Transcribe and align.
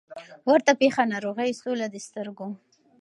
ورته 0.49 0.71
پېښه 0.81 1.03
ناروغي 1.13 1.51
سوله 1.61 1.85
د 1.93 1.95
سترګو 2.07 2.47